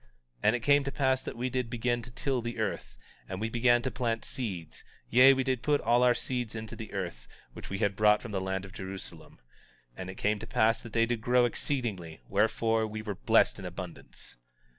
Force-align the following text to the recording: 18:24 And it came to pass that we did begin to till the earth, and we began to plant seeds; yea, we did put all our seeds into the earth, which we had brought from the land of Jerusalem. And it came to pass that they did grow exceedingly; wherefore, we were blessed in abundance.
18:24 0.01 0.07
And 0.41 0.55
it 0.55 0.59
came 0.61 0.83
to 0.83 0.91
pass 0.91 1.21
that 1.23 1.37
we 1.37 1.47
did 1.51 1.69
begin 1.69 2.01
to 2.01 2.09
till 2.09 2.41
the 2.41 2.57
earth, 2.57 2.97
and 3.29 3.39
we 3.39 3.49
began 3.51 3.83
to 3.83 3.91
plant 3.91 4.25
seeds; 4.25 4.83
yea, 5.11 5.31
we 5.31 5.43
did 5.43 5.61
put 5.61 5.79
all 5.79 6.01
our 6.01 6.15
seeds 6.15 6.55
into 6.55 6.75
the 6.75 6.91
earth, 6.91 7.27
which 7.53 7.69
we 7.69 7.77
had 7.77 7.95
brought 7.95 8.19
from 8.19 8.31
the 8.31 8.41
land 8.41 8.65
of 8.65 8.73
Jerusalem. 8.73 9.37
And 9.95 10.09
it 10.09 10.15
came 10.15 10.39
to 10.39 10.47
pass 10.47 10.81
that 10.81 10.93
they 10.93 11.05
did 11.05 11.21
grow 11.21 11.45
exceedingly; 11.45 12.19
wherefore, 12.27 12.87
we 12.87 13.03
were 13.03 13.13
blessed 13.13 13.59
in 13.59 13.65
abundance. 13.65 14.37